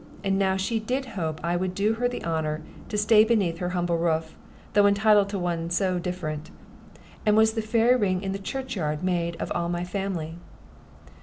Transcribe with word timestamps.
And 0.23 0.39
now 0.39 0.57
she 0.57 0.79
did 0.79 1.05
hope 1.13 1.39
I 1.45 1.55
would 1.55 1.75
do 1.75 1.93
her 1.93 2.07
the 2.07 2.23
honor 2.23 2.63
to 2.89 2.97
stay 2.97 3.23
beneath 3.23 3.59
her 3.59 3.69
humble 3.69 3.99
roof, 3.99 4.35
though 4.73 4.87
entitled 4.87 5.29
to 5.29 5.37
one 5.37 5.69
so 5.69 5.99
different. 5.99 6.49
And 7.23 7.37
was 7.37 7.53
the 7.53 7.61
fairy 7.61 7.95
ring 7.97 8.23
in 8.23 8.31
the 8.31 8.39
church 8.39 8.75
yard 8.75 9.03
made 9.03 9.35
of 9.39 9.51
all 9.53 9.69
my 9.69 9.83
family? 9.83 10.37